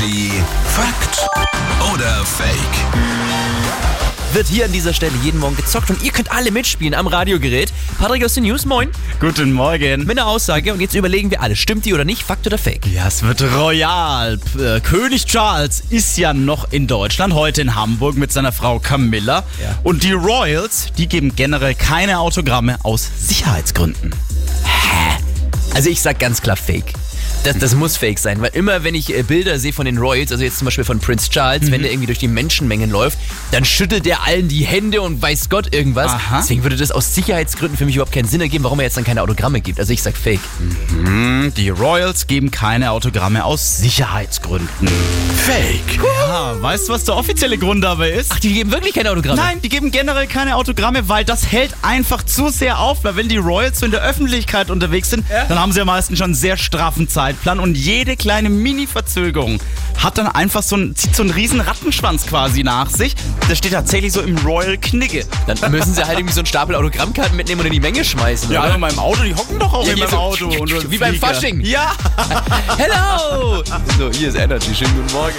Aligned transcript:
Energy 0.00 0.32
Fakt 0.64 1.28
oder 1.92 2.24
Fake? 2.24 2.56
Wird 4.32 4.46
hier 4.46 4.64
an 4.64 4.72
dieser 4.72 4.94
Stelle 4.94 5.12
jeden 5.22 5.38
Morgen 5.38 5.56
gezockt 5.56 5.90
und 5.90 6.02
ihr 6.02 6.10
könnt 6.10 6.32
alle 6.32 6.50
mitspielen 6.50 6.94
am 6.94 7.06
Radiogerät. 7.06 7.70
Patrick 7.98 8.24
aus 8.24 8.34
den 8.34 8.44
News, 8.44 8.64
moin. 8.64 8.90
Guten 9.20 9.52
Morgen. 9.52 10.06
Mit 10.06 10.18
einer 10.18 10.26
Aussage 10.26 10.72
und 10.72 10.80
jetzt 10.80 10.94
überlegen 10.94 11.30
wir 11.30 11.42
alle, 11.42 11.54
stimmt 11.54 11.84
die 11.84 11.92
oder 11.92 12.04
nicht, 12.06 12.22
Fakt 12.22 12.46
oder 12.46 12.56
Fake? 12.56 12.86
Ja, 12.86 13.08
es 13.08 13.22
wird 13.22 13.42
royal. 13.42 14.38
P- 14.38 14.76
äh, 14.76 14.80
König 14.80 15.26
Charles 15.26 15.82
ist 15.90 16.16
ja 16.16 16.32
noch 16.32 16.72
in 16.72 16.86
Deutschland, 16.86 17.34
heute 17.34 17.60
in 17.60 17.74
Hamburg 17.74 18.16
mit 18.16 18.32
seiner 18.32 18.52
Frau 18.52 18.78
Camilla. 18.78 19.42
Ja. 19.62 19.78
Und 19.82 20.02
die 20.02 20.12
Royals, 20.12 20.86
die 20.96 21.08
geben 21.08 21.36
generell 21.36 21.74
keine 21.74 22.20
Autogramme 22.20 22.78
aus 22.84 23.06
Sicherheitsgründen. 23.18 24.14
Also 25.74 25.90
ich 25.90 26.00
sag 26.00 26.18
ganz 26.18 26.40
klar 26.40 26.56
Fake. 26.56 26.94
Das, 27.42 27.56
das 27.56 27.74
muss 27.74 27.96
fake 27.96 28.18
sein, 28.18 28.42
weil 28.42 28.50
immer 28.52 28.84
wenn 28.84 28.94
ich 28.94 29.16
äh, 29.16 29.22
Bilder 29.22 29.58
sehe 29.58 29.72
von 29.72 29.86
den 29.86 29.96
Royals, 29.96 30.30
also 30.30 30.44
jetzt 30.44 30.58
zum 30.58 30.66
Beispiel 30.66 30.84
von 30.84 30.98
Prince 31.00 31.30
Charles, 31.30 31.68
Mhm. 31.68 31.72
wenn 31.72 31.82
der 31.82 31.90
irgendwie 31.90 32.06
durch 32.06 32.18
die 32.18 32.28
Menschenmengen 32.28 32.90
läuft, 32.90 33.18
dann 33.50 33.64
schüttelt 33.64 34.04
der 34.04 34.24
allen 34.26 34.48
die 34.48 34.64
Hände 34.66 35.00
und 35.00 35.22
weiß 35.22 35.48
Gott 35.48 35.74
irgendwas. 35.74 36.10
Aha. 36.12 36.40
Deswegen 36.40 36.62
würde 36.64 36.76
das 36.76 36.90
aus 36.90 37.14
Sicherheitsgründen 37.14 37.78
für 37.78 37.86
mich 37.86 37.94
überhaupt 37.96 38.12
keinen 38.12 38.28
Sinn 38.28 38.42
ergeben, 38.42 38.64
warum 38.64 38.78
er 38.80 38.84
jetzt 38.84 38.98
dann 38.98 39.04
keine 39.04 39.22
Autogramme 39.22 39.62
gibt. 39.62 39.80
Also 39.80 39.90
ich 39.90 40.02
sag 40.02 40.18
Fake. 40.18 40.40
Hm, 40.90 41.52
Die 41.56 41.70
Royals 41.70 42.26
geben 42.26 42.50
keine 42.50 42.90
Autogramme 42.90 43.42
aus 43.42 43.78
Sicherheitsgründen. 43.78 44.68
Fake. 45.46 45.98
Ja, 46.28 46.60
weißt 46.60 46.88
du, 46.88 46.92
was 46.92 47.04
der 47.04 47.16
offizielle 47.16 47.56
Grund 47.56 47.82
dabei 47.82 48.10
ist? 48.10 48.32
Ach, 48.34 48.38
die 48.40 48.52
geben 48.52 48.70
wirklich 48.70 48.92
keine 48.94 49.10
Autogramme? 49.10 49.40
Nein, 49.40 49.62
die 49.62 49.70
geben 49.70 49.90
generell 49.90 50.26
keine 50.26 50.56
Autogramme, 50.56 51.08
weil 51.08 51.24
das 51.24 51.50
hält 51.50 51.72
einfach 51.80 52.22
zu 52.22 52.50
sehr 52.50 52.78
auf. 52.80 53.02
Weil 53.02 53.16
wenn 53.16 53.28
die 53.28 53.38
Royals 53.38 53.80
so 53.80 53.86
in 53.86 53.92
der 53.92 54.02
Öffentlichkeit 54.02 54.70
unterwegs 54.70 55.08
sind, 55.08 55.24
dann 55.48 55.58
haben 55.58 55.72
sie 55.72 55.78
ja 55.78 55.86
meistens 55.86 56.18
schon 56.18 56.26
einen 56.26 56.34
sehr 56.34 56.58
straffen 56.58 57.08
Zeitplan 57.30 57.60
und 57.60 57.76
jede 57.76 58.16
kleine 58.16 58.50
Mini-Verzögerung 58.50 59.60
hat 59.96 60.18
dann 60.18 60.26
einfach 60.26 60.64
so 60.64 60.74
einen, 60.74 60.96
zieht 60.96 61.14
so 61.14 61.22
einen 61.22 61.30
riesen 61.30 61.60
Rattenschwanz 61.60 62.26
quasi 62.26 62.64
nach 62.64 62.90
sich. 62.90 63.14
Das 63.48 63.58
steht 63.58 63.70
tatsächlich 63.72 64.12
so 64.12 64.20
im 64.20 64.36
Royal 64.38 64.76
Knigge. 64.76 65.24
Dann 65.46 65.70
müssen 65.70 65.94
sie 65.94 66.04
halt 66.04 66.18
irgendwie 66.18 66.34
so 66.34 66.40
einen 66.40 66.46
Stapel 66.46 66.74
Autogrammkarten 66.74 67.36
mitnehmen 67.36 67.60
und 67.60 67.66
in 67.66 67.72
die 67.72 67.80
Menge 67.80 68.04
schmeißen. 68.04 68.50
Ja, 68.50 68.64
oder? 68.64 68.74
in 68.74 68.80
meinem 68.80 68.98
Auto, 68.98 69.22
die 69.22 69.34
hocken 69.34 69.60
doch 69.60 69.72
auch 69.72 69.86
Ja, 69.86 69.92
in 69.92 70.00
meinem 70.00 70.10
so 70.10 70.16
Auto. 70.16 70.46
Und 70.46 70.90
wie 70.90 70.98
beim 70.98 71.14
Fasching. 71.14 71.60
Ja. 71.60 71.92
Hello! 72.76 73.62
So, 73.96 74.10
hier 74.10 74.30
ist 74.30 74.36
Energy. 74.36 74.74
Schönen 74.74 74.96
guten 74.96 75.12
Morgen. 75.12 75.36